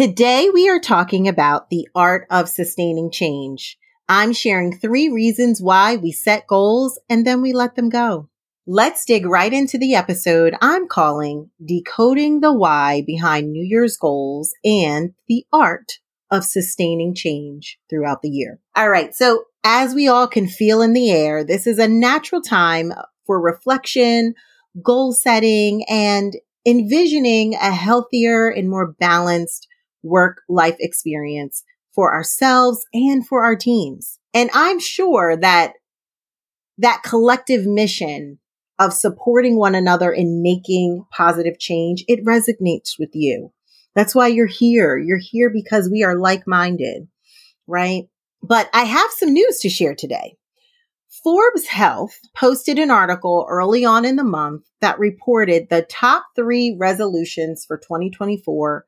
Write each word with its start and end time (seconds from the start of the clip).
Today 0.00 0.48
we 0.48 0.66
are 0.70 0.80
talking 0.80 1.28
about 1.28 1.68
the 1.68 1.86
art 1.94 2.26
of 2.30 2.48
sustaining 2.48 3.10
change. 3.10 3.76
I'm 4.08 4.32
sharing 4.32 4.74
three 4.74 5.10
reasons 5.10 5.60
why 5.60 5.96
we 5.96 6.10
set 6.10 6.46
goals 6.46 6.98
and 7.10 7.26
then 7.26 7.42
we 7.42 7.52
let 7.52 7.76
them 7.76 7.90
go. 7.90 8.30
Let's 8.66 9.04
dig 9.04 9.26
right 9.26 9.52
into 9.52 9.76
the 9.76 9.94
episode 9.94 10.54
I'm 10.62 10.88
calling 10.88 11.50
Decoding 11.62 12.40
the 12.40 12.50
Why 12.50 13.02
Behind 13.06 13.52
New 13.52 13.62
Year's 13.62 13.98
Goals 13.98 14.54
and 14.64 15.12
the 15.28 15.44
Art 15.52 15.98
of 16.30 16.46
Sustaining 16.46 17.14
Change 17.14 17.78
Throughout 17.90 18.22
the 18.22 18.30
Year. 18.30 18.58
All 18.74 18.88
right. 18.88 19.14
So 19.14 19.44
as 19.64 19.94
we 19.94 20.08
all 20.08 20.28
can 20.28 20.48
feel 20.48 20.80
in 20.80 20.94
the 20.94 21.10
air, 21.10 21.44
this 21.44 21.66
is 21.66 21.78
a 21.78 21.86
natural 21.86 22.40
time 22.40 22.94
for 23.26 23.38
reflection, 23.38 24.32
goal 24.82 25.12
setting, 25.12 25.84
and 25.90 26.36
envisioning 26.66 27.54
a 27.54 27.70
healthier 27.70 28.48
and 28.48 28.70
more 28.70 28.92
balanced 28.98 29.66
work 30.02 30.42
life 30.48 30.76
experience 30.80 31.62
for 31.94 32.14
ourselves 32.14 32.84
and 32.92 33.26
for 33.26 33.44
our 33.44 33.56
teams. 33.56 34.18
And 34.32 34.50
I'm 34.54 34.78
sure 34.78 35.36
that 35.36 35.74
that 36.78 37.02
collective 37.04 37.66
mission 37.66 38.38
of 38.78 38.94
supporting 38.94 39.56
one 39.56 39.74
another 39.74 40.10
in 40.10 40.42
making 40.42 41.04
positive 41.12 41.58
change, 41.58 42.04
it 42.08 42.24
resonates 42.24 42.98
with 42.98 43.10
you. 43.12 43.52
That's 43.94 44.14
why 44.14 44.28
you're 44.28 44.46
here. 44.46 44.96
You're 44.96 45.18
here 45.20 45.50
because 45.50 45.90
we 45.90 46.02
are 46.02 46.18
like 46.18 46.46
minded, 46.46 47.08
right? 47.66 48.04
But 48.42 48.70
I 48.72 48.84
have 48.84 49.10
some 49.10 49.32
news 49.32 49.58
to 49.58 49.68
share 49.68 49.94
today. 49.94 50.36
Forbes 51.22 51.66
Health 51.66 52.18
posted 52.34 52.78
an 52.78 52.90
article 52.90 53.44
early 53.50 53.84
on 53.84 54.06
in 54.06 54.16
the 54.16 54.24
month 54.24 54.62
that 54.80 54.98
reported 54.98 55.68
the 55.68 55.82
top 55.82 56.24
three 56.34 56.74
resolutions 56.78 57.64
for 57.66 57.76
2024 57.76 58.86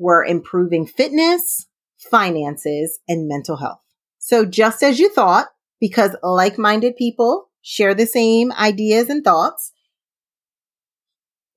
were 0.00 0.24
improving 0.24 0.86
fitness, 0.86 1.68
finances, 1.98 2.98
and 3.06 3.28
mental 3.28 3.58
health. 3.58 3.82
So 4.18 4.44
just 4.44 4.82
as 4.82 4.98
you 4.98 5.10
thought, 5.10 5.48
because 5.78 6.16
like-minded 6.22 6.96
people 6.96 7.50
share 7.62 7.94
the 7.94 8.06
same 8.06 8.50
ideas 8.52 9.10
and 9.10 9.22
thoughts, 9.22 9.72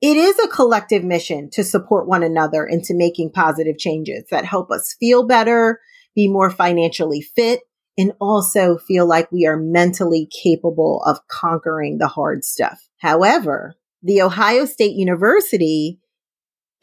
it 0.01 0.17
is 0.17 0.37
a 0.37 0.49
collective 0.49 1.03
mission 1.03 1.49
to 1.53 1.63
support 1.63 2.07
one 2.07 2.23
another 2.23 2.65
into 2.65 2.93
making 2.93 3.31
positive 3.31 3.77
changes 3.77 4.25
that 4.29 4.43
help 4.43 4.69
us 4.69 4.95
feel 4.99 5.25
better, 5.25 5.79
be 6.13 6.27
more 6.27 6.49
financially 6.49 7.21
fit, 7.21 7.61
and 7.97 8.11
also 8.19 8.77
feel 8.77 9.07
like 9.07 9.31
we 9.31 9.45
are 9.45 9.55
mentally 9.55 10.27
capable 10.43 11.01
of 11.05 11.25
conquering 11.27 11.99
the 11.99 12.07
hard 12.07 12.43
stuff. 12.43 12.89
However, 12.97 13.75
the 14.01 14.21
Ohio 14.21 14.65
State 14.65 14.95
University 14.95 16.01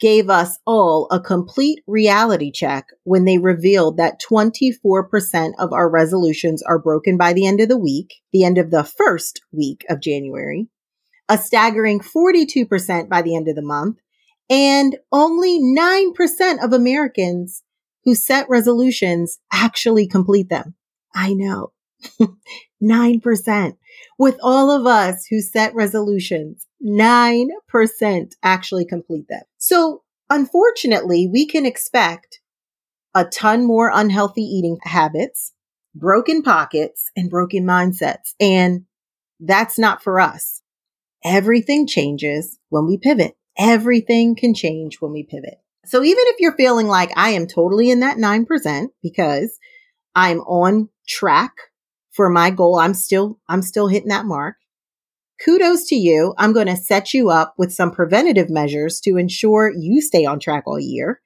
gave 0.01 0.29
us 0.31 0.57
all 0.65 1.07
a 1.11 1.19
complete 1.19 1.79
reality 1.85 2.51
check 2.51 2.87
when 3.03 3.23
they 3.23 3.37
revealed 3.37 3.97
that 3.97 4.19
24% 4.19 5.51
of 5.59 5.71
our 5.71 5.87
resolutions 5.89 6.63
are 6.63 6.79
broken 6.79 7.17
by 7.17 7.31
the 7.31 7.45
end 7.45 7.61
of 7.61 7.69
the 7.69 7.77
week, 7.77 8.15
the 8.33 8.43
end 8.43 8.57
of 8.57 8.71
the 8.71 8.83
first 8.83 9.41
week 9.51 9.85
of 9.89 10.01
January, 10.01 10.67
a 11.29 11.37
staggering 11.37 11.99
42% 11.99 13.07
by 13.09 13.21
the 13.21 13.35
end 13.35 13.47
of 13.47 13.55
the 13.55 13.61
month, 13.61 13.97
and 14.49 14.97
only 15.11 15.59
9% 15.61 16.63
of 16.63 16.73
Americans 16.73 17.61
who 18.03 18.15
set 18.15 18.49
resolutions 18.49 19.37
actually 19.53 20.07
complete 20.07 20.49
them. 20.49 20.73
I 21.13 21.33
know. 21.33 21.73
9%. 22.83 23.77
With 24.17 24.37
all 24.41 24.71
of 24.71 24.85
us 24.85 25.25
who 25.29 25.41
set 25.41 25.73
resolutions, 25.75 26.67
9% 26.83 28.31
actually 28.43 28.85
complete 28.85 29.27
them. 29.27 29.43
So 29.57 30.03
unfortunately, 30.29 31.27
we 31.31 31.45
can 31.45 31.65
expect 31.65 32.39
a 33.13 33.25
ton 33.25 33.65
more 33.65 33.91
unhealthy 33.93 34.43
eating 34.43 34.77
habits, 34.83 35.53
broken 35.93 36.41
pockets, 36.41 37.11
and 37.15 37.29
broken 37.29 37.65
mindsets. 37.65 38.33
And 38.39 38.85
that's 39.39 39.77
not 39.77 40.03
for 40.03 40.19
us. 40.19 40.61
Everything 41.23 41.87
changes 41.87 42.57
when 42.69 42.87
we 42.87 42.97
pivot. 42.97 43.35
Everything 43.57 44.35
can 44.35 44.53
change 44.53 45.01
when 45.01 45.11
we 45.11 45.23
pivot. 45.23 45.59
So 45.85 46.03
even 46.03 46.23
if 46.27 46.37
you're 46.39 46.55
feeling 46.55 46.87
like 46.87 47.11
I 47.15 47.31
am 47.31 47.47
totally 47.47 47.89
in 47.89 47.99
that 47.99 48.17
9% 48.17 48.87
because 49.03 49.59
I'm 50.15 50.39
on 50.41 50.89
track 51.07 51.53
for 52.11 52.29
my 52.29 52.49
goal, 52.49 52.79
I'm 52.79 52.93
still, 52.93 53.39
I'm 53.47 53.61
still 53.61 53.87
hitting 53.87 54.09
that 54.09 54.25
mark 54.25 54.55
kudos 55.43 55.85
to 55.87 55.95
you. 55.95 56.33
I'm 56.37 56.53
going 56.53 56.67
to 56.67 56.75
set 56.75 57.13
you 57.13 57.29
up 57.29 57.53
with 57.57 57.73
some 57.73 57.91
preventative 57.91 58.49
measures 58.49 58.99
to 59.01 59.17
ensure 59.17 59.71
you 59.75 60.01
stay 60.01 60.25
on 60.25 60.39
track 60.39 60.63
all 60.65 60.79
year. 60.79 61.19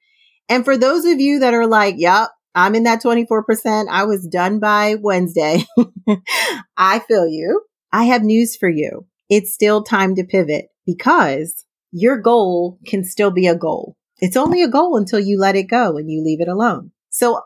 And 0.48 0.64
for 0.64 0.76
those 0.76 1.04
of 1.04 1.20
you 1.20 1.40
that 1.40 1.54
are 1.54 1.66
like, 1.66 1.96
yep, 1.98 2.28
I'm 2.54 2.74
in 2.74 2.84
that 2.84 3.02
24%. 3.02 3.86
I 3.90 4.04
was 4.04 4.26
done 4.26 4.58
by 4.58 4.96
Wednesday. 5.00 5.64
I 6.76 7.00
feel 7.00 7.26
you. 7.26 7.62
I 7.92 8.04
have 8.04 8.22
news 8.22 8.56
for 8.56 8.68
you. 8.68 9.06
It's 9.28 9.52
still 9.52 9.82
time 9.82 10.14
to 10.14 10.24
pivot 10.24 10.66
because 10.86 11.64
your 11.92 12.18
goal 12.18 12.78
can 12.86 13.04
still 13.04 13.30
be 13.30 13.46
a 13.46 13.56
goal. 13.56 13.96
It's 14.18 14.36
only 14.36 14.62
a 14.62 14.68
goal 14.68 14.96
until 14.96 15.20
you 15.20 15.38
let 15.38 15.56
it 15.56 15.64
go 15.64 15.96
and 15.96 16.10
you 16.10 16.22
leave 16.24 16.40
it 16.40 16.48
alone. 16.48 16.92
So 17.10 17.42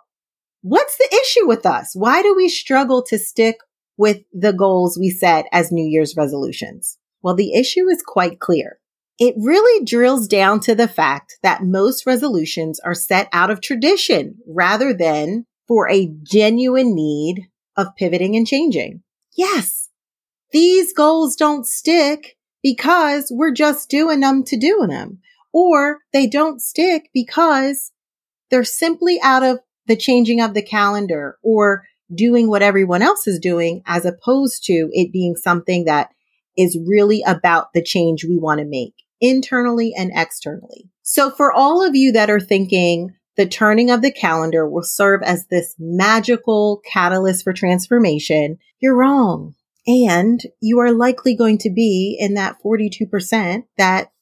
what's 0.62 0.96
the 0.96 1.18
issue 1.22 1.46
with 1.46 1.66
us? 1.66 1.92
Why 1.94 2.22
do 2.22 2.34
we 2.34 2.48
struggle 2.48 3.02
to 3.04 3.18
stick 3.18 3.56
with 3.96 4.22
the 4.32 4.52
goals 4.52 4.98
we 4.98 5.10
set 5.10 5.46
as 5.52 5.72
New 5.72 5.84
Year's 5.84 6.16
resolutions? 6.16 6.98
Well, 7.22 7.34
the 7.34 7.54
issue 7.54 7.88
is 7.88 8.02
quite 8.06 8.40
clear. 8.40 8.78
It 9.18 9.34
really 9.38 9.84
drills 9.84 10.26
down 10.26 10.60
to 10.60 10.74
the 10.74 10.88
fact 10.88 11.38
that 11.42 11.62
most 11.62 12.06
resolutions 12.06 12.80
are 12.80 12.94
set 12.94 13.28
out 13.32 13.50
of 13.50 13.60
tradition 13.60 14.38
rather 14.46 14.94
than 14.94 15.44
for 15.68 15.90
a 15.90 16.10
genuine 16.22 16.94
need 16.94 17.48
of 17.76 17.94
pivoting 17.96 18.34
and 18.36 18.46
changing. 18.46 19.02
Yes, 19.36 19.90
these 20.52 20.92
goals 20.94 21.36
don't 21.36 21.66
stick 21.66 22.36
because 22.62 23.30
we're 23.30 23.52
just 23.52 23.90
doing 23.90 24.20
them 24.20 24.42
to 24.44 24.56
do 24.56 24.86
them, 24.88 25.18
or 25.52 25.98
they 26.12 26.26
don't 26.26 26.60
stick 26.60 27.10
because 27.14 27.92
they're 28.50 28.64
simply 28.64 29.20
out 29.22 29.42
of 29.42 29.60
the 29.90 29.96
changing 29.96 30.40
of 30.40 30.54
the 30.54 30.62
calendar 30.62 31.36
or 31.42 31.82
doing 32.14 32.48
what 32.48 32.62
everyone 32.62 33.02
else 33.02 33.26
is 33.26 33.40
doing 33.40 33.82
as 33.86 34.04
opposed 34.04 34.62
to 34.62 34.88
it 34.92 35.12
being 35.12 35.34
something 35.34 35.84
that 35.84 36.10
is 36.56 36.78
really 36.86 37.24
about 37.26 37.72
the 37.74 37.82
change 37.82 38.24
we 38.24 38.38
want 38.38 38.60
to 38.60 38.64
make 38.64 38.94
internally 39.20 39.92
and 39.98 40.12
externally. 40.14 40.88
So 41.02 41.28
for 41.28 41.52
all 41.52 41.84
of 41.84 41.96
you 41.96 42.12
that 42.12 42.30
are 42.30 42.38
thinking 42.38 43.16
the 43.36 43.48
turning 43.48 43.90
of 43.90 44.00
the 44.00 44.12
calendar 44.12 44.68
will 44.68 44.84
serve 44.84 45.22
as 45.24 45.48
this 45.48 45.74
magical 45.76 46.80
catalyst 46.86 47.42
for 47.42 47.52
transformation, 47.52 48.58
you're 48.78 48.96
wrong. 48.96 49.56
And 49.88 50.40
you 50.60 50.78
are 50.78 50.92
likely 50.92 51.34
going 51.34 51.58
to 51.58 51.70
be 51.70 52.16
in 52.20 52.34
that 52.34 52.58
42% 52.64 53.64
that 53.76 54.12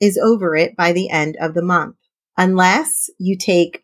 is 0.00 0.16
over 0.16 0.56
it 0.56 0.74
by 0.76 0.92
the 0.92 1.10
end 1.10 1.36
of 1.38 1.52
the 1.52 1.62
month. 1.62 1.96
Unless 2.38 3.10
you 3.18 3.36
take 3.36 3.83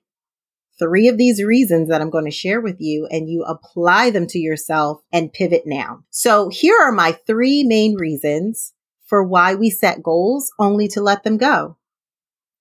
three 0.81 1.09
of 1.09 1.19
these 1.19 1.43
reasons 1.43 1.89
that 1.89 2.01
I'm 2.01 2.11
going 2.11 2.25
to 2.25 2.31
share 2.31 2.61
with 2.61 2.77
you 2.81 3.07
and 3.11 3.29
you 3.29 3.45
apply 3.45 4.11
them 4.11 4.27
to 4.29 4.39
yourself 4.39 5.03
and 5.13 5.33
pivot 5.33 5.63
now. 5.67 6.05
So 6.11 6.49
here 6.49 6.77
are 6.81 6.91
my 6.91 7.13
three 7.27 7.63
main 7.63 7.97
reasons 7.97 8.73
for 9.07 9.23
why 9.23 9.55
we 9.55 9.71
set 9.71 10.03
goals 10.03 10.51
only 10.59 10.89
to 10.89 11.03
let 11.03 11.23
them 11.23 11.37
go. 11.37 11.77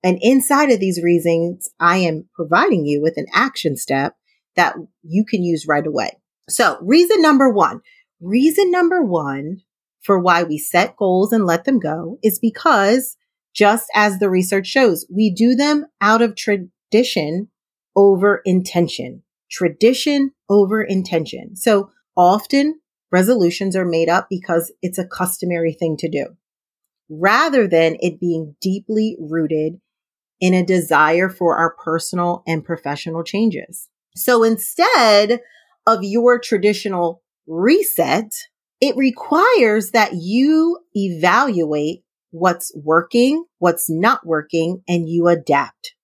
And 0.03 0.17
inside 0.21 0.71
of 0.71 0.79
these 0.79 1.01
reasons, 1.01 1.69
I 1.79 1.97
am 1.97 2.27
providing 2.33 2.85
you 2.85 3.01
with 3.01 3.17
an 3.17 3.27
action 3.33 3.77
step 3.77 4.15
that 4.55 4.75
you 5.03 5.25
can 5.25 5.43
use 5.43 5.67
right 5.67 5.85
away. 5.85 6.11
So 6.49 6.77
reason 6.81 7.21
number 7.21 7.49
one, 7.49 7.81
reason 8.19 8.71
number 8.71 9.01
one 9.03 9.61
for 10.01 10.19
why 10.19 10.43
we 10.43 10.57
set 10.57 10.97
goals 10.97 11.31
and 11.31 11.45
let 11.45 11.65
them 11.65 11.79
go 11.79 12.17
is 12.23 12.39
because 12.39 13.15
just 13.53 13.87
as 13.93 14.19
the 14.19 14.29
research 14.29 14.67
shows, 14.67 15.05
we 15.13 15.33
do 15.33 15.55
them 15.55 15.85
out 16.01 16.21
of 16.21 16.35
tradition 16.35 17.49
over 17.99 18.41
intention, 18.45 19.21
tradition 19.51 20.31
over 20.49 20.81
intention. 20.81 21.57
So 21.57 21.91
often 22.15 22.79
resolutions 23.11 23.75
are 23.75 23.83
made 23.83 24.07
up 24.07 24.27
because 24.29 24.71
it's 24.81 24.97
a 24.97 25.05
customary 25.05 25.73
thing 25.73 25.97
to 25.97 26.09
do 26.09 26.27
rather 27.09 27.67
than 27.67 27.97
it 27.99 28.21
being 28.21 28.55
deeply 28.61 29.17
rooted 29.19 29.81
in 30.39 30.53
a 30.53 30.65
desire 30.65 31.27
for 31.27 31.57
our 31.57 31.75
personal 31.83 32.41
and 32.47 32.63
professional 32.63 33.21
changes. 33.21 33.89
So 34.15 34.43
instead 34.43 35.41
of 35.85 35.99
your 36.01 36.39
traditional 36.39 37.21
reset, 37.47 38.31
it 38.79 38.95
requires 38.95 39.91
that 39.91 40.13
you 40.13 40.79
evaluate 40.95 42.05
what's 42.31 42.71
working, 42.75 43.43
what's 43.57 43.89
not 43.89 44.25
working, 44.25 44.83
and 44.87 45.09
you 45.09 45.27
adapt. 45.27 45.95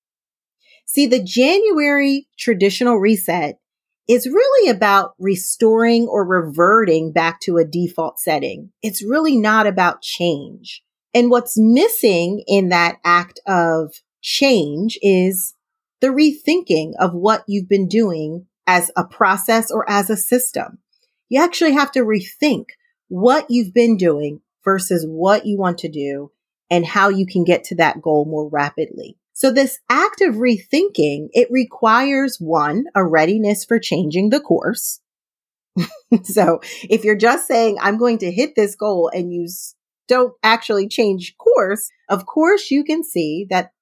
See, 0.85 1.07
the 1.07 1.23
January 1.23 2.27
traditional 2.37 2.97
reset 2.97 3.59
is 4.07 4.27
really 4.27 4.69
about 4.69 5.13
restoring 5.19 6.07
or 6.07 6.25
reverting 6.25 7.11
back 7.11 7.39
to 7.41 7.57
a 7.57 7.65
default 7.65 8.19
setting. 8.19 8.71
It's 8.81 9.03
really 9.03 9.35
not 9.35 9.65
about 9.65 10.01
change. 10.01 10.83
And 11.13 11.31
what's 11.31 11.57
missing 11.57 12.43
in 12.47 12.69
that 12.69 12.97
act 13.03 13.39
of 13.47 13.93
change 14.21 14.99
is 15.01 15.55
the 16.01 16.07
rethinking 16.07 16.91
of 16.99 17.13
what 17.13 17.43
you've 17.47 17.69
been 17.69 17.87
doing 17.87 18.45
as 18.67 18.91
a 18.95 19.03
process 19.03 19.71
or 19.71 19.89
as 19.89 20.09
a 20.09 20.17
system. 20.17 20.79
You 21.29 21.41
actually 21.41 21.73
have 21.73 21.91
to 21.93 22.01
rethink 22.01 22.65
what 23.07 23.47
you've 23.49 23.73
been 23.73 23.97
doing 23.97 24.41
versus 24.63 25.05
what 25.07 25.45
you 25.45 25.57
want 25.57 25.79
to 25.79 25.89
do 25.89 26.31
and 26.69 26.85
how 26.85 27.09
you 27.09 27.25
can 27.25 27.43
get 27.43 27.63
to 27.65 27.75
that 27.75 28.01
goal 28.01 28.25
more 28.25 28.49
rapidly. 28.49 29.17
So 29.35 29.51
this 29.51 29.79
act 29.89 30.21
of 30.21 30.35
rethinking, 30.35 31.27
it 31.33 31.49
requires 31.51 32.37
one, 32.39 32.85
a 32.95 33.05
readiness 33.05 33.65
for 33.65 33.79
changing 33.79 34.29
the 34.29 34.39
course. 34.39 35.01
so 36.23 36.61
if 36.89 37.03
you're 37.03 37.17
just 37.17 37.45
saying, 37.45 37.77
I'm 37.81 37.97
going 37.97 38.17
to 38.19 38.31
hit 38.31 38.55
this 38.55 38.77
goal 38.77 39.11
and 39.13 39.33
you 39.33 39.49
don't 40.07 40.33
actually 40.41 40.87
change 40.87 41.35
course, 41.37 41.89
of 42.07 42.25
course 42.25 42.71
you 42.71 42.85
can 42.85 43.03
see 43.03 43.45
that 43.49 43.73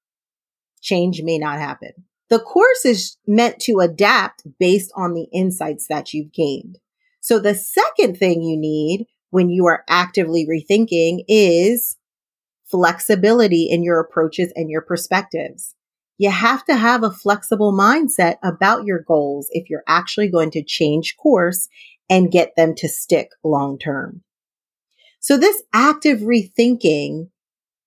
change 0.82 1.22
may 1.22 1.38
not 1.38 1.60
happen. 1.60 1.92
The 2.30 2.40
course 2.40 2.84
is 2.84 3.16
meant 3.24 3.60
to 3.60 3.78
adapt 3.78 4.42
based 4.58 4.90
on 4.96 5.14
the 5.14 5.28
insights 5.32 5.86
that 5.86 6.12
you've 6.12 6.32
gained. 6.32 6.78
So 7.20 7.38
the 7.38 7.54
second 7.54 8.18
thing 8.18 8.42
you 8.42 8.56
need 8.56 9.06
when 9.30 9.50
you 9.50 9.66
are 9.66 9.84
actively 9.88 10.48
rethinking 10.50 11.24
is 11.28 11.96
flexibility 12.64 13.68
in 13.70 13.82
your 13.82 14.00
approaches 14.00 14.52
and 14.56 14.70
your 14.70 14.82
perspectives. 14.82 15.74
You 16.16 16.30
have 16.30 16.64
to 16.66 16.76
have 16.76 17.02
a 17.02 17.10
flexible 17.10 17.72
mindset 17.72 18.36
about 18.42 18.84
your 18.84 19.00
goals 19.00 19.48
if 19.50 19.68
you're 19.68 19.82
actually 19.88 20.30
going 20.30 20.50
to 20.52 20.64
change 20.64 21.16
course 21.16 21.68
and 22.08 22.30
get 22.30 22.54
them 22.56 22.74
to 22.76 22.88
stick 22.88 23.30
long 23.42 23.78
term. 23.78 24.22
So 25.20 25.36
this 25.36 25.62
active 25.72 26.20
rethinking 26.20 27.30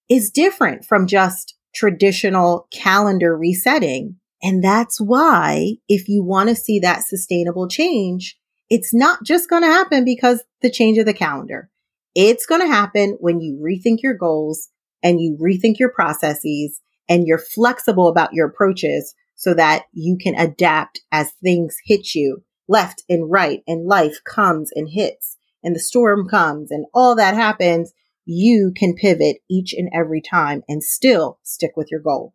is 0.10 0.32
different 0.32 0.86
from 0.86 1.08
just 1.08 1.56
traditional 1.74 2.68
calendar 2.74 3.38
resetting. 3.38 4.16
And 4.42 4.64
that's 4.64 5.00
why 5.00 5.76
if 5.88 6.10
you 6.10 6.24
want 6.24 6.50
to 6.50 6.56
see 6.56 6.80
that 6.80 7.04
sustainable 7.04 7.68
change, 7.68 8.38
it's 8.70 8.94
not 8.94 9.24
just 9.24 9.50
going 9.50 9.62
to 9.62 9.68
happen 9.68 10.04
because 10.04 10.44
the 10.62 10.70
change 10.70 10.98
of 10.98 11.06
the 11.06 11.14
calendar. 11.14 11.70
It's 12.19 12.48
going 12.48 12.62
to 12.62 12.68
happen 12.68 13.16
when 13.19 13.42
you 13.42 13.64
rethink 13.64 14.02
your 14.02 14.16
goals 14.16 14.69
and 15.04 15.22
you 15.22 15.38
rethink 15.40 15.78
your 15.78 15.92
processes 15.92 16.81
and 17.08 17.28
you're 17.28 17.38
flexible 17.38 18.08
about 18.08 18.34
your 18.34 18.48
approaches 18.48 19.14
so 19.36 19.54
that 19.54 19.84
you 19.94 20.18
can 20.19 20.34
adapt 20.34 21.00
as 21.12 21.31
things 21.44 21.78
hit 21.86 22.16
you 22.16 22.44
left 22.68 23.04
and 23.08 23.30
right 23.30 23.62
and 23.68 23.86
life 23.86 24.18
comes 24.24 24.72
and 24.74 24.90
hits 24.90 25.38
and 25.64 25.75
the 25.75 25.80
storm 25.80 26.28
comes 26.28 26.72
and 26.72 26.88
all 26.92 27.16
that 27.16 27.36
happens. 27.36 27.94
You 28.25 28.74
can 28.75 28.96
pivot 28.96 29.38
each 29.48 29.75
and 29.78 29.88
every 29.94 30.19
time 30.19 30.64
and 30.68 30.84
still 30.84 31.38
stick 31.44 31.74
with 31.78 31.90
your 31.92 32.02
goal. 32.02 32.34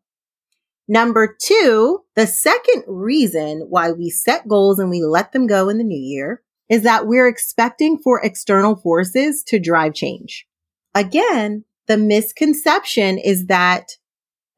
Number 0.86 1.36
two, 1.42 2.04
the 2.14 2.28
second 2.28 2.84
reason 2.86 3.66
why 3.68 3.90
we 3.90 4.10
set 4.10 4.46
goals 4.46 4.78
and 4.78 4.90
we 4.90 5.02
let 5.02 5.32
them 5.32 5.48
go 5.48 5.68
in 5.68 5.78
the 5.78 5.82
new 5.82 5.98
year 5.98 6.40
is 6.72 6.84
that 6.84 7.06
we're 7.06 7.28
expecting 7.28 7.98
for 7.98 8.22
external 8.24 8.74
forces 8.76 9.44
to 9.44 9.60
drive 9.60 9.92
change. 9.92 10.46
Again, 10.94 11.66
the 11.86 11.98
misconception 11.98 13.18
is 13.18 13.48
that 13.48 13.90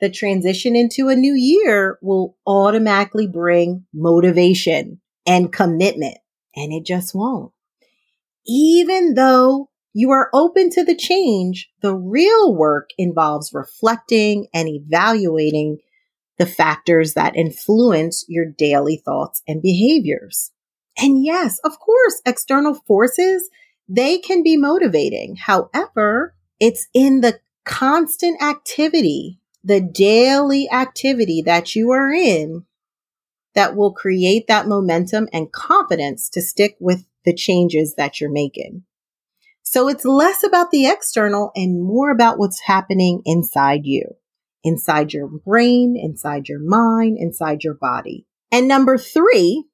the 0.00 0.08
transition 0.08 0.76
into 0.76 1.08
a 1.08 1.16
new 1.16 1.34
year 1.34 1.98
will 2.02 2.36
automatically 2.46 3.26
bring 3.26 3.84
motivation 3.92 5.00
and 5.26 5.52
commitment. 5.52 6.16
And 6.54 6.72
it 6.72 6.86
just 6.86 7.16
won't. 7.16 7.50
Even 8.46 9.14
though 9.14 9.70
you 9.92 10.12
are 10.12 10.30
open 10.32 10.70
to 10.70 10.84
the 10.84 10.94
change, 10.94 11.68
the 11.82 11.96
real 11.96 12.54
work 12.54 12.90
involves 12.96 13.52
reflecting 13.52 14.46
and 14.54 14.68
evaluating 14.68 15.78
the 16.38 16.46
factors 16.46 17.14
that 17.14 17.34
influence 17.34 18.24
your 18.28 18.46
daily 18.46 19.02
thoughts 19.04 19.42
and 19.48 19.60
behaviors. 19.60 20.52
And 20.98 21.24
yes, 21.24 21.58
of 21.60 21.78
course, 21.78 22.22
external 22.24 22.74
forces, 22.74 23.48
they 23.88 24.18
can 24.18 24.42
be 24.42 24.56
motivating. 24.56 25.36
However, 25.36 26.34
it's 26.60 26.88
in 26.94 27.20
the 27.20 27.40
constant 27.64 28.42
activity, 28.42 29.40
the 29.62 29.80
daily 29.80 30.68
activity 30.70 31.42
that 31.42 31.74
you 31.74 31.90
are 31.90 32.12
in 32.12 32.64
that 33.54 33.76
will 33.76 33.92
create 33.92 34.46
that 34.48 34.66
momentum 34.66 35.28
and 35.32 35.52
confidence 35.52 36.28
to 36.30 36.42
stick 36.42 36.76
with 36.80 37.06
the 37.24 37.34
changes 37.34 37.94
that 37.94 38.20
you're 38.20 38.30
making. 38.30 38.84
So 39.62 39.88
it's 39.88 40.04
less 40.04 40.44
about 40.44 40.70
the 40.70 40.86
external 40.86 41.50
and 41.56 41.82
more 41.82 42.10
about 42.10 42.38
what's 42.38 42.60
happening 42.60 43.22
inside 43.24 43.86
you 43.86 44.16
inside 44.64 45.12
your 45.12 45.28
brain, 45.28 45.94
inside 45.94 46.48
your 46.48 46.58
mind, 46.58 47.18
inside 47.20 47.62
your 47.62 47.74
body. 47.74 48.26
And 48.50 48.66
number 48.66 48.96
three, 48.96 49.64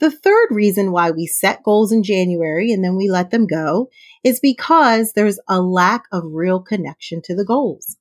the 0.00 0.10
third 0.10 0.48
reason 0.50 0.92
why 0.92 1.10
we 1.10 1.26
set 1.26 1.62
goals 1.62 1.92
in 1.92 2.02
January 2.02 2.72
and 2.72 2.82
then 2.82 2.96
we 2.96 3.10
let 3.10 3.30
them 3.30 3.46
go 3.46 3.88
is 4.24 4.40
because 4.40 5.12
there's 5.12 5.38
a 5.48 5.60
lack 5.60 6.04
of 6.10 6.24
real 6.26 6.60
connection 6.60 7.20
to 7.24 7.36
the 7.36 7.44
goals. 7.44 7.96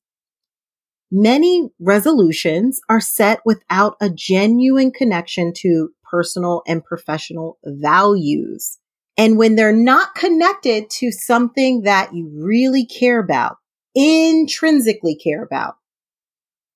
Many 1.11 1.69
resolutions 1.79 2.79
are 2.87 3.01
set 3.01 3.41
without 3.45 3.97
a 3.99 4.09
genuine 4.09 4.91
connection 4.91 5.53
to 5.57 5.89
personal 6.09 6.61
and 6.67 6.83
professional 6.83 7.57
values. 7.65 8.77
And 9.17 9.37
when 9.37 9.55
they're 9.55 9.75
not 9.75 10.15
connected 10.15 10.89
to 10.91 11.11
something 11.11 11.81
that 11.81 12.13
you 12.13 12.29
really 12.33 12.85
care 12.85 13.19
about, 13.19 13.57
intrinsically 13.95 15.15
care 15.15 15.43
about, 15.43 15.75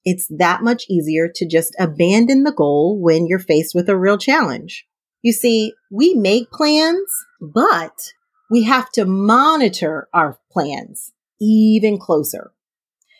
it's 0.03 0.27
that 0.29 0.63
much 0.63 0.83
easier 0.89 1.29
to 1.35 1.47
just 1.47 1.75
abandon 1.79 2.43
the 2.43 2.51
goal 2.51 2.99
when 2.99 3.27
you're 3.27 3.39
faced 3.39 3.73
with 3.73 3.87
a 3.87 3.97
real 3.97 4.17
challenge. 4.17 4.85
You 5.23 5.31
see, 5.31 5.73
we 5.89 6.13
make 6.13 6.51
plans, 6.51 7.09
but 7.41 8.13
we 8.51 8.63
have 8.63 8.91
to 8.91 9.05
monitor 9.05 10.07
our 10.13 10.37
plans 10.51 11.13
even 11.41 11.97
closer. 11.97 12.51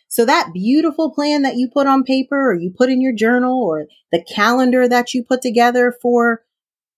So 0.08 0.26
that 0.26 0.52
beautiful 0.54 1.12
plan 1.12 1.42
that 1.42 1.56
you 1.56 1.68
put 1.68 1.88
on 1.88 2.04
paper 2.04 2.52
or 2.52 2.54
you 2.54 2.72
put 2.78 2.90
in 2.90 3.02
your 3.02 3.16
journal 3.16 3.64
or 3.64 3.88
the 4.12 4.24
calendar 4.24 4.88
that 4.88 5.16
you 5.16 5.24
put 5.24 5.42
together 5.42 5.96
for 6.02 6.44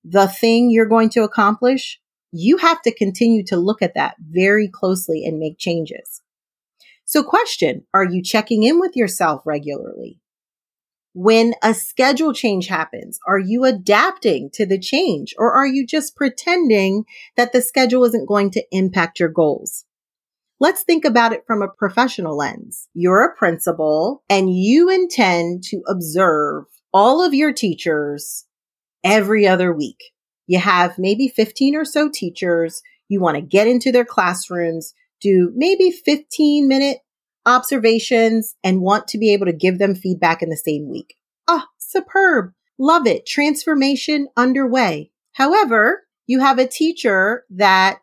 the 0.03 0.27
thing 0.27 0.69
you're 0.69 0.85
going 0.85 1.09
to 1.11 1.23
accomplish, 1.23 2.01
you 2.31 2.57
have 2.57 2.81
to 2.81 2.93
continue 2.93 3.43
to 3.45 3.55
look 3.57 3.81
at 3.81 3.93
that 3.93 4.15
very 4.19 4.67
closely 4.67 5.23
and 5.23 5.39
make 5.39 5.57
changes. 5.57 6.21
So 7.05 7.23
question, 7.23 7.85
are 7.93 8.03
you 8.03 8.21
checking 8.21 8.63
in 8.63 8.79
with 8.79 8.95
yourself 8.95 9.43
regularly? 9.45 10.19
When 11.17 11.53
a 11.63 11.73
schedule 11.73 12.33
change 12.33 12.67
happens, 12.67 13.19
are 13.25 13.39
you 13.39 13.63
adapting 13.63 14.49
to 14.55 14.65
the 14.65 14.77
change 14.77 15.33
or 15.37 15.53
are 15.53 15.65
you 15.65 15.87
just 15.87 16.13
pretending 16.13 17.05
that 17.37 17.53
the 17.53 17.61
schedule 17.61 18.03
isn't 18.03 18.27
going 18.27 18.51
to 18.51 18.65
impact 18.69 19.21
your 19.21 19.29
goals? 19.29 19.85
Let's 20.59 20.83
think 20.83 21.05
about 21.05 21.31
it 21.31 21.45
from 21.47 21.61
a 21.61 21.69
professional 21.69 22.35
lens. 22.35 22.89
You're 22.93 23.23
a 23.23 23.33
principal 23.33 24.23
and 24.29 24.53
you 24.53 24.89
intend 24.89 25.63
to 25.69 25.81
observe 25.87 26.65
all 26.93 27.23
of 27.25 27.33
your 27.33 27.53
teachers 27.53 28.45
every 29.01 29.47
other 29.47 29.71
week. 29.71 30.11
You 30.47 30.59
have 30.59 30.99
maybe 30.99 31.29
15 31.29 31.77
or 31.77 31.85
so 31.85 32.09
teachers. 32.09 32.81
You 33.07 33.21
want 33.21 33.35
to 33.35 33.41
get 33.41 33.67
into 33.67 33.93
their 33.93 34.03
classrooms 34.03 34.93
do 35.21 35.51
maybe 35.55 35.91
15 35.91 36.67
minute 36.67 36.97
observations 37.45 38.55
and 38.63 38.81
want 38.81 39.07
to 39.09 39.17
be 39.17 39.33
able 39.33 39.45
to 39.45 39.53
give 39.53 39.79
them 39.79 39.95
feedback 39.95 40.41
in 40.41 40.49
the 40.49 40.57
same 40.57 40.89
week. 40.89 41.15
Ah, 41.47 41.67
superb. 41.77 42.51
Love 42.77 43.07
it. 43.07 43.25
Transformation 43.25 44.27
underway. 44.35 45.11
However, 45.33 46.03
you 46.27 46.39
have 46.39 46.59
a 46.59 46.67
teacher 46.67 47.45
that 47.51 47.99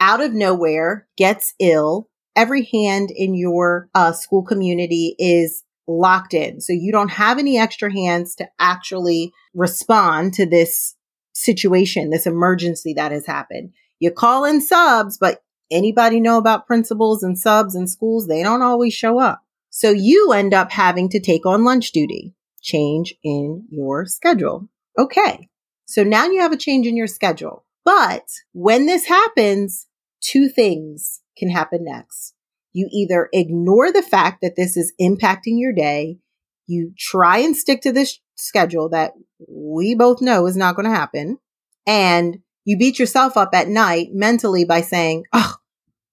out 0.00 0.20
of 0.20 0.32
nowhere 0.32 1.06
gets 1.16 1.54
ill. 1.58 2.08
Every 2.36 2.68
hand 2.72 3.10
in 3.10 3.34
your 3.34 3.88
uh, 3.94 4.12
school 4.12 4.42
community 4.42 5.14
is 5.18 5.62
locked 5.86 6.34
in. 6.34 6.60
So 6.60 6.72
you 6.72 6.92
don't 6.92 7.10
have 7.10 7.38
any 7.38 7.58
extra 7.58 7.92
hands 7.92 8.34
to 8.36 8.48
actually 8.58 9.32
respond 9.54 10.34
to 10.34 10.46
this 10.46 10.94
situation, 11.34 12.10
this 12.10 12.26
emergency 12.26 12.94
that 12.94 13.12
has 13.12 13.26
happened. 13.26 13.72
You 13.98 14.10
call 14.10 14.44
in 14.44 14.60
subs, 14.60 15.18
but 15.18 15.40
anybody 15.70 16.20
know 16.20 16.38
about 16.38 16.66
principals 16.66 17.22
and 17.22 17.38
subs 17.38 17.74
in 17.74 17.86
schools? 17.86 18.26
They 18.26 18.42
don't 18.42 18.62
always 18.62 18.94
show 18.94 19.18
up. 19.18 19.42
So 19.70 19.90
you 19.90 20.32
end 20.32 20.54
up 20.54 20.70
having 20.70 21.08
to 21.10 21.20
take 21.20 21.46
on 21.46 21.64
lunch 21.64 21.92
duty, 21.92 22.34
change 22.62 23.14
in 23.24 23.66
your 23.70 24.06
schedule. 24.06 24.68
Okay. 24.98 25.48
So 25.86 26.04
now 26.04 26.26
you 26.26 26.40
have 26.40 26.52
a 26.52 26.56
change 26.56 26.86
in 26.86 26.96
your 26.96 27.06
schedule. 27.06 27.64
But 27.84 28.24
when 28.52 28.86
this 28.86 29.06
happens, 29.06 29.86
two 30.20 30.48
things 30.48 31.20
can 31.36 31.50
happen 31.50 31.84
next. 31.84 32.34
You 32.72 32.88
either 32.92 33.28
ignore 33.32 33.92
the 33.92 34.02
fact 34.02 34.40
that 34.42 34.56
this 34.56 34.76
is 34.76 34.92
impacting 35.00 35.58
your 35.58 35.72
day. 35.72 36.18
You 36.66 36.92
try 36.98 37.38
and 37.38 37.56
stick 37.56 37.82
to 37.82 37.92
this 37.92 38.18
schedule 38.36 38.88
that 38.90 39.12
we 39.48 39.94
both 39.94 40.22
know 40.22 40.46
is 40.46 40.56
not 40.56 40.76
going 40.76 40.86
to 40.88 40.94
happen. 40.94 41.38
And 41.86 42.38
you 42.64 42.78
beat 42.78 42.98
yourself 42.98 43.36
up 43.36 43.50
at 43.54 43.68
night 43.68 44.08
mentally 44.12 44.64
by 44.64 44.80
saying, 44.80 45.24
Oh, 45.32 45.54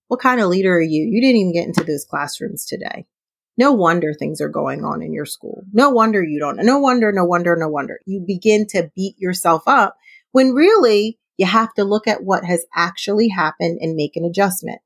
what 0.08 0.20
kind 0.20 0.42
of 0.42 0.50
leader 0.50 0.76
are 0.76 0.82
you? 0.82 1.04
You 1.10 1.22
didn't 1.22 1.38
even 1.38 1.54
get 1.54 1.68
into 1.68 1.84
those 1.84 2.06
classrooms 2.06 2.66
today. 2.66 3.06
No 3.58 3.72
wonder 3.72 4.14
things 4.14 4.42
are 4.42 4.50
going 4.50 4.84
on 4.84 5.02
in 5.02 5.14
your 5.14 5.26
school. 5.26 5.64
No 5.72 5.90
wonder 5.90 6.24
you 6.24 6.40
don't. 6.40 6.58
No 6.66 6.80
wonder, 6.80 7.12
no 7.12 7.26
wonder, 7.26 7.56
no 7.56 7.70
wonder. 7.70 8.00
You 8.06 8.24
begin 8.26 8.66
to 8.68 8.92
beat 8.96 9.16
yourself 9.18 9.64
up 9.68 9.96
when 10.32 10.54
really 10.54 11.20
you 11.38 11.46
have 11.46 11.74
to 11.76 11.84
look 11.84 12.08
at 12.08 12.24
what 12.24 12.44
has 12.46 12.66
actually 12.76 13.30
happened 13.30 13.80
and 13.82 13.96
make 13.96 14.16
an 14.16 14.26
adjustment. 14.26 14.80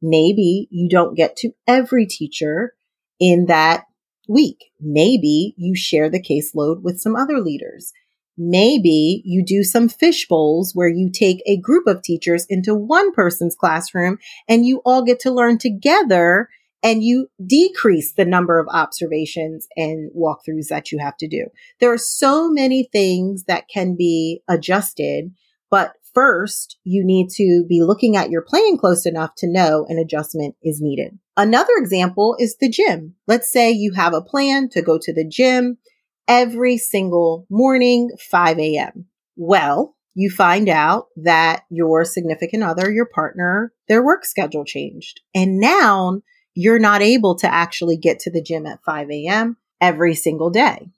Maybe 0.00 0.68
you 0.70 0.88
don't 0.88 1.16
get 1.16 1.36
to 1.36 1.52
every 1.66 2.06
teacher 2.06 2.72
in 3.18 3.46
that 3.46 3.84
week. 4.28 4.72
Maybe 4.80 5.54
you 5.56 5.74
share 5.74 6.10
the 6.10 6.22
caseload 6.22 6.82
with 6.82 7.00
some 7.00 7.16
other 7.16 7.40
leaders. 7.40 7.92
Maybe 8.36 9.22
you 9.24 9.44
do 9.44 9.62
some 9.62 9.88
fish 9.88 10.26
bowls 10.28 10.72
where 10.74 10.88
you 10.88 11.10
take 11.10 11.42
a 11.46 11.56
group 11.56 11.86
of 11.86 12.02
teachers 12.02 12.46
into 12.48 12.74
one 12.74 13.12
person's 13.12 13.54
classroom 13.54 14.18
and 14.48 14.66
you 14.66 14.82
all 14.84 15.04
get 15.04 15.20
to 15.20 15.30
learn 15.30 15.58
together 15.58 16.48
and 16.82 17.02
you 17.02 17.28
decrease 17.44 18.12
the 18.12 18.26
number 18.26 18.58
of 18.58 18.68
observations 18.70 19.66
and 19.76 20.10
walkthroughs 20.12 20.68
that 20.68 20.92
you 20.92 20.98
have 20.98 21.16
to 21.16 21.26
do. 21.26 21.46
There 21.80 21.92
are 21.92 21.98
so 21.98 22.50
many 22.50 22.88
things 22.92 23.44
that 23.44 23.68
can 23.68 23.96
be 23.96 24.42
adjusted, 24.48 25.32
but 25.70 25.94
first 26.12 26.76
you 26.84 27.04
need 27.04 27.30
to 27.36 27.64
be 27.68 27.82
looking 27.82 28.16
at 28.16 28.30
your 28.30 28.42
plan 28.42 28.76
close 28.76 29.06
enough 29.06 29.34
to 29.36 29.50
know 29.50 29.86
an 29.88 29.98
adjustment 29.98 30.56
is 30.62 30.80
needed. 30.82 31.18
Another 31.36 31.72
example 31.76 32.36
is 32.38 32.56
the 32.56 32.68
gym. 32.68 33.14
Let's 33.26 33.50
say 33.50 33.70
you 33.70 33.92
have 33.92 34.12
a 34.12 34.20
plan 34.20 34.68
to 34.70 34.82
go 34.82 34.98
to 35.00 35.12
the 35.12 35.26
gym 35.26 35.78
every 36.28 36.78
single 36.78 37.46
morning, 37.50 38.10
5 38.30 38.58
a.m. 38.58 39.06
Well, 39.36 39.96
you 40.14 40.30
find 40.30 40.68
out 40.68 41.06
that 41.16 41.64
your 41.70 42.04
significant 42.04 42.62
other, 42.62 42.90
your 42.90 43.06
partner, 43.06 43.72
their 43.88 44.04
work 44.04 44.24
schedule 44.24 44.64
changed. 44.64 45.20
And 45.34 45.58
now 45.58 46.20
you're 46.54 46.78
not 46.78 47.02
able 47.02 47.34
to 47.36 47.52
actually 47.52 47.96
get 47.96 48.20
to 48.20 48.30
the 48.30 48.42
gym 48.42 48.66
at 48.66 48.82
5 48.84 49.10
a.m. 49.10 49.56
every 49.80 50.14
single 50.14 50.50
day. 50.50 50.90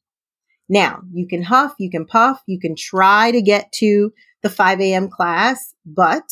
Now 0.69 1.03
you 1.13 1.27
can 1.27 1.45
huff, 1.45 1.75
you 1.79 1.91
can 1.91 2.07
puff, 2.07 2.43
you 2.47 2.59
can 2.59 2.75
try 2.77 3.31
to 3.31 3.41
get 3.41 3.73
to 3.77 4.13
the 4.43 4.51
5 4.51 4.81
a.m. 4.81 5.09
class, 5.09 5.75
but 5.85 6.29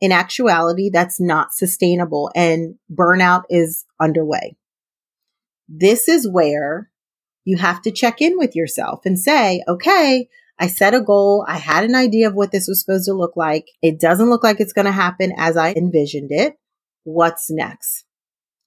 in 0.00 0.12
actuality, 0.12 0.90
that's 0.92 1.20
not 1.20 1.52
sustainable 1.52 2.30
and 2.34 2.76
burnout 2.92 3.42
is 3.50 3.84
underway. 4.00 4.56
This 5.68 6.08
is 6.08 6.28
where 6.30 6.90
you 7.48 7.56
have 7.56 7.80
to 7.80 7.90
check 7.90 8.20
in 8.20 8.36
with 8.36 8.54
yourself 8.54 9.06
and 9.06 9.18
say, 9.18 9.62
okay, 9.66 10.28
I 10.58 10.66
set 10.66 10.92
a 10.92 11.00
goal. 11.00 11.46
I 11.48 11.56
had 11.56 11.82
an 11.82 11.94
idea 11.94 12.28
of 12.28 12.34
what 12.34 12.52
this 12.52 12.68
was 12.68 12.78
supposed 12.78 13.06
to 13.06 13.14
look 13.14 13.38
like. 13.38 13.68
It 13.80 13.98
doesn't 13.98 14.28
look 14.28 14.44
like 14.44 14.60
it's 14.60 14.74
going 14.74 14.84
to 14.84 14.92
happen 14.92 15.32
as 15.34 15.56
I 15.56 15.72
envisioned 15.72 16.28
it. 16.30 16.56
What's 17.04 17.50
next? 17.50 18.04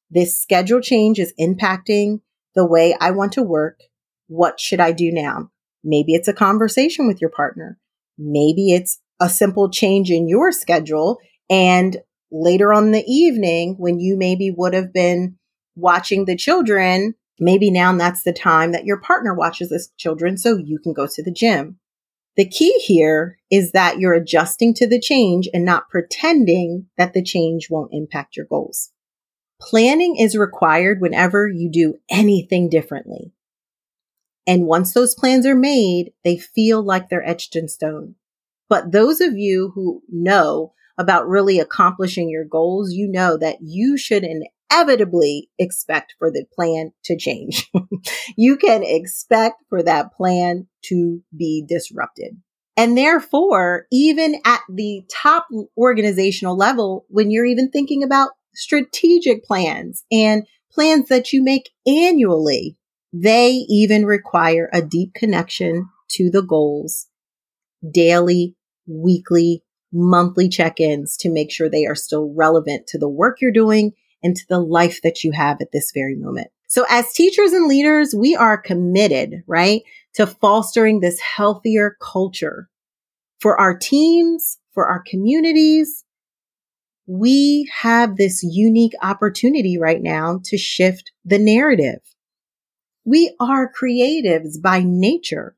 This 0.10 0.42
schedule 0.42 0.82
change 0.82 1.20
is 1.20 1.32
impacting 1.40 2.22
the 2.56 2.66
way 2.66 2.96
I 3.00 3.12
want 3.12 3.34
to 3.34 3.44
work. 3.44 3.82
What 4.26 4.60
should 4.60 4.80
I 4.80 4.94
do 4.94 5.12
now? 5.12 5.52
Maybe 5.84 6.16
it's 6.16 6.28
a 6.28 6.34
conversation 6.34 7.06
with 7.06 7.22
your 7.22 7.30
partner. 7.30 7.78
Maybe 8.18 8.74
it's 8.74 9.00
a 9.20 9.30
simple 9.30 9.70
change 9.70 10.10
in 10.10 10.28
your 10.28 10.52
schedule. 10.52 11.20
And 11.52 11.98
later 12.32 12.74
on 12.74 12.90
the 12.90 13.04
evening, 13.06 13.76
when 13.78 14.00
you 14.00 14.18
maybe 14.18 14.50
would 14.50 14.74
have 14.74 14.92
been 14.92 15.38
watching 15.76 16.26
the 16.26 16.36
children, 16.36 17.14
Maybe 17.44 17.72
now 17.72 17.92
that's 17.98 18.22
the 18.22 18.32
time 18.32 18.72
that 18.72 18.86
your 18.86 19.00
partner 19.02 19.34
watches 19.34 19.70
the 19.70 19.84
children 19.98 20.38
so 20.38 20.58
you 20.58 20.78
can 20.78 20.94
go 20.94 21.08
to 21.08 21.24
the 21.24 21.32
gym. 21.32 21.80
The 22.38 22.48
key 22.48 22.78
here 22.86 23.40
is 23.50 23.72
that 23.72 23.98
you're 24.00 24.14
adjusting 24.14 24.76
to 24.76 24.88
the 24.88 25.00
change 25.00 25.50
and 25.52 25.66
not 25.66 25.90
pretending 25.90 26.86
that 26.98 27.14
the 27.14 27.24
change 27.24 27.68
won't 27.70 27.94
impact 27.94 28.38
your 28.38 28.46
goals. 28.46 28.92
Planning 29.60 30.18
is 30.18 30.38
required 30.38 31.02
whenever 31.02 31.48
you 31.48 31.70
do 31.72 31.96
anything 32.12 32.70
differently. 32.70 33.34
And 34.46 34.68
once 34.68 34.94
those 34.94 35.16
plans 35.16 35.46
are 35.48 35.56
made, 35.56 36.14
they 36.24 36.38
feel 36.38 36.84
like 36.84 37.10
they're 37.10 37.28
etched 37.28 37.56
in 37.56 37.68
stone. 37.68 38.16
But 38.70 38.92
those 38.92 39.20
of 39.20 39.36
you 39.36 39.72
who 39.74 40.04
know 40.10 40.74
about 40.98 41.28
really 41.28 41.60
accomplishing 41.60 42.30
your 42.30 42.46
goals, 42.46 42.94
you 42.94 43.08
know 43.08 43.36
that 43.38 43.58
you 43.62 43.98
should 43.98 44.24
inevitably 44.72 45.50
expect 45.60 46.16
for 46.18 46.32
the 46.32 46.46
plan 46.54 46.92
to 47.06 47.18
change. 47.18 47.70
you 48.38 48.58
can 48.58 48.84
expect 48.84 49.64
for 49.70 49.84
that 49.84 50.14
plan 50.14 50.68
to 50.86 51.22
be 51.36 51.66
disrupted. 51.68 52.38
And 52.78 52.98
therefore, 52.98 53.86
even 53.92 54.36
at 54.46 54.62
the 54.74 55.04
top 55.12 55.48
organizational 55.78 56.58
level, 56.58 57.06
when 57.10 57.30
you're 57.30 57.46
even 57.46 57.70
thinking 57.70 58.02
about 58.04 58.32
strategic 58.54 59.44
plans 59.44 60.04
and 60.12 60.48
plans 60.72 61.10
that 61.10 61.34
you 61.34 61.44
make 61.44 61.70
annually, 61.86 62.78
they 63.14 63.66
even 63.68 64.06
require 64.06 64.70
a 64.72 64.82
deep 64.82 65.14
connection 65.14 65.90
to 66.12 66.30
the 66.30 66.42
goals, 66.42 67.08
daily, 67.92 68.56
weekly, 68.88 69.64
monthly 69.92 70.48
check 70.48 70.80
ins 70.80 71.18
to 71.18 71.30
make 71.30 71.52
sure 71.52 71.70
they 71.70 71.86
are 71.86 71.96
still 71.96 72.34
relevant 72.34 72.88
to 72.88 72.98
the 72.98 73.10
work 73.10 73.42
you're 73.42 73.52
doing 73.52 73.92
and 74.24 74.36
to 74.36 74.44
the 74.50 74.60
life 74.60 75.02
that 75.04 75.24
you 75.24 75.32
have 75.32 75.58
at 75.62 75.72
this 75.72 75.92
very 75.94 76.16
moment. 76.16 76.48
So 76.68 76.86
as 76.90 77.12
teachers 77.14 77.54
and 77.54 77.68
leaders, 77.68 78.16
we 78.16 78.36
are 78.36 78.58
committed, 78.58 79.44
right, 79.48 79.82
to 80.14 80.26
fostering 80.26 81.00
this 81.00 81.20
healthier 81.20 81.98
culture 82.02 82.70
for 83.40 83.60
our 83.60 83.78
teams, 83.78 84.58
for 84.74 84.88
our 84.88 85.04
communities. 85.06 86.06
We 87.08 87.70
have 87.82 88.16
this 88.16 88.42
unique 88.44 88.94
opportunity 89.02 89.78
right 89.78 90.02
now 90.02 90.40
to 90.46 90.58
shift 90.58 91.12
the 91.26 91.40
narrative. 91.40 92.00
We 93.04 93.36
are 93.40 93.70
creatives 93.72 94.62
by 94.62 94.84
nature. 94.86 95.58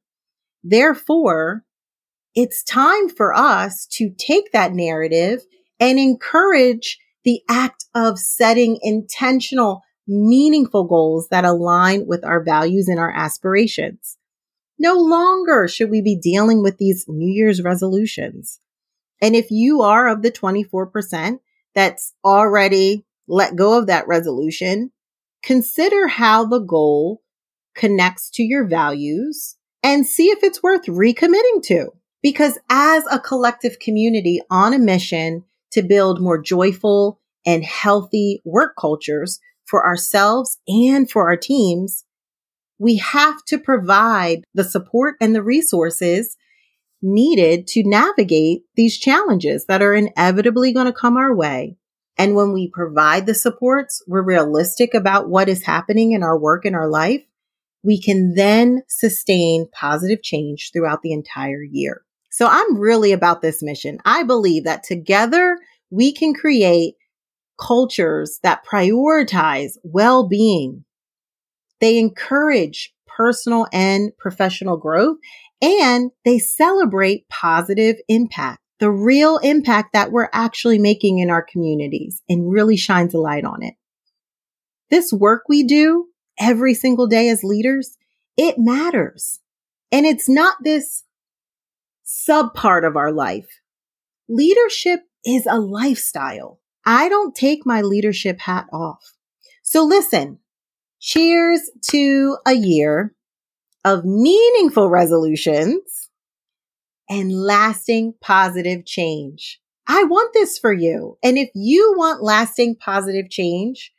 Therefore, 0.63 1.63
it's 2.34 2.63
time 2.63 3.10
for 3.10 3.36
us 3.36 3.86
to 3.91 4.10
take 4.17 4.51
that 4.53 4.74
narrative 4.74 5.41
and 5.79 6.00
encourage 6.00 6.98
the 7.24 7.42
act 7.50 7.86
of 7.96 8.20
setting 8.20 8.80
intentional, 8.82 9.82
meaningful 10.08 10.86
goals 10.86 11.30
that 11.30 11.46
align 11.46 12.06
with 12.06 12.25
our 12.25 12.44
values 12.44 12.88
and 12.88 13.00
our 13.00 13.12
aspirations. 13.12 14.18
No 14.77 14.96
longer 14.96 15.68
should 15.68 15.89
we 15.89 16.01
be 16.01 16.15
dealing 16.15 16.62
with 16.62 16.77
these 16.77 17.06
New 17.08 17.32
Year's 17.32 17.62
resolutions. 17.62 18.60
And 19.22 19.36
if 19.36 19.51
you 19.51 19.82
are 19.82 20.10
of 20.10 20.22
the 20.22 20.32
24% 20.32 21.39
that's 21.74 22.13
already 22.25 23.06
let 23.27 23.56
go 23.56 23.77
of 23.77 23.88
that 23.88 24.08
resolution, 24.08 24.92
consider 25.42 26.08
how 26.08 26.46
the 26.46 26.60
goal 26.60 27.22
connects 27.75 28.30
to 28.32 28.44
your 28.44 28.68
values 28.68 29.56
and 29.82 30.06
see 30.06 30.27
if 30.27 30.44
it's 30.44 30.63
worth 30.63 30.86
recommitting 30.86 31.62
to. 31.63 31.92
Because 32.22 32.58
as 32.70 33.03
a 33.12 33.20
collective 33.20 33.80
community 33.80 34.42
on 34.50 34.74
a 34.74 34.80
mission 34.80 35.44
to 35.74 35.82
build 35.82 36.22
more 36.22 36.42
joyful 36.42 37.20
and 37.46 37.63
healthy 37.63 38.42
work 38.46 38.74
cultures 38.80 39.39
for 39.65 39.86
ourselves 39.86 40.58
and 40.68 41.10
for 41.10 41.27
our 41.30 41.38
teams, 41.38 42.06
we 42.80 42.98
have 42.98 43.44
to 43.46 43.58
provide 43.58 44.44
the 44.53 44.63
support 44.63 45.15
and 45.22 45.36
the 45.36 45.44
resources 45.44 46.36
needed 47.01 47.68
to 47.68 47.84
navigate 47.84 48.63
these 48.75 48.98
challenges 48.98 49.65
that 49.65 49.82
are 49.82 49.94
inevitably 49.94 50.72
going 50.74 50.86
to 50.86 50.94
come 50.94 51.18
our 51.18 51.36
way. 51.36 51.75
And 52.18 52.36
when 52.36 52.53
we 52.53 52.70
provide 52.72 53.25
the 53.25 53.34
supports, 53.34 54.01
we're 54.08 54.24
realistic 54.24 54.94
about 54.94 55.30
what 55.30 55.50
is 55.50 55.63
happening 55.63 56.12
in 56.12 56.24
our 56.24 56.38
work 56.38 56.63
and 56.65 56.75
our 56.75 56.88
life. 56.88 57.24
We 57.84 58.01
can 58.01 58.36
then 58.36 58.84
sustain 58.88 59.68
positive 59.74 60.22
change 60.24 60.72
throughout 60.72 61.01
the 61.01 61.12
entire 61.12 61.63
year. 61.63 62.03
So 62.33 62.47
I'm 62.47 62.79
really 62.79 63.11
about 63.11 63.43
this 63.43 63.61
mission. 63.61 63.99
I 64.05 64.23
believe 64.23 64.63
that 64.63 64.81
together 64.81 65.59
we 65.91 66.11
can 66.11 66.33
create 66.33 66.95
cultures 67.61 68.39
that 68.41 68.65
prioritize 68.65 69.73
well-being. 69.83 70.83
They 71.79 71.99
encourage 71.99 72.91
personal 73.05 73.67
and 73.71 74.17
professional 74.17 74.77
growth 74.77 75.17
and 75.61 76.09
they 76.25 76.39
celebrate 76.39 77.29
positive 77.29 77.97
impact, 78.07 78.61
the 78.79 78.89
real 78.89 79.37
impact 79.37 79.93
that 79.93 80.11
we're 80.11 80.29
actually 80.33 80.79
making 80.79 81.19
in 81.19 81.29
our 81.29 81.43
communities 81.43 82.23
and 82.27 82.51
really 82.51 82.77
shines 82.77 83.13
a 83.13 83.19
light 83.19 83.45
on 83.45 83.61
it. 83.61 83.75
This 84.89 85.13
work 85.13 85.43
we 85.47 85.61
do 85.61 86.07
every 86.39 86.73
single 86.73 87.05
day 87.05 87.29
as 87.29 87.43
leaders, 87.43 87.95
it 88.37 88.55
matters. 88.57 89.39
And 89.91 90.07
it's 90.07 90.27
not 90.27 90.55
this 90.63 91.02
sub 92.03 92.53
part 92.53 92.86
of 92.86 92.95
our 92.95 93.12
life. 93.12 93.62
Leadership 94.29 95.01
is 95.25 95.45
a 95.45 95.60
lifestyle. 95.60 96.60
I 96.86 97.10
don't 97.10 97.36
take 97.36 97.65
my 97.65 97.81
leadership 97.81 98.39
hat 98.39 98.65
off. 98.74 99.13
So 99.63 99.83
listen, 99.83 100.39
cheers 101.00 101.62
to 101.89 102.38
a 102.45 102.53
year 102.53 103.15
of 103.86 104.05
meaningful 104.05 104.89
resolutions 104.89 106.10
and 107.10 107.31
lasting 107.31 108.13
positive 108.22 108.86
change. 108.86 109.60
I 109.88 110.03
want 110.03 110.33
this 110.33 110.57
for 110.57 110.72
you. 110.72 111.17
And 111.24 111.38
if 111.38 111.50
you 111.53 111.93
want 111.98 112.24
lasting 112.24 112.77
positive 112.77 113.29
change 113.29 113.91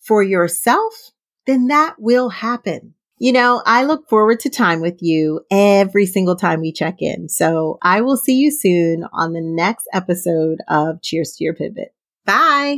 for 0.00 0.22
yourself, 0.22 1.12
then 1.46 1.68
that 1.68 1.96
will 1.98 2.28
happen. 2.28 2.94
You 3.20 3.32
know, 3.32 3.62
I 3.66 3.84
look 3.84 4.08
forward 4.08 4.40
to 4.40 4.50
time 4.50 4.80
with 4.80 4.98
you 5.00 5.40
every 5.50 6.06
single 6.06 6.36
time 6.36 6.60
we 6.60 6.72
check 6.72 6.96
in. 7.00 7.28
So 7.28 7.78
I 7.82 8.00
will 8.00 8.16
see 8.16 8.36
you 8.36 8.50
soon 8.50 9.04
on 9.12 9.32
the 9.32 9.40
next 9.40 9.88
episode 9.92 10.58
of 10.68 11.02
Cheers 11.02 11.34
to 11.36 11.44
Your 11.44 11.54
Pivot. 11.54 11.94
Bye. 12.24 12.76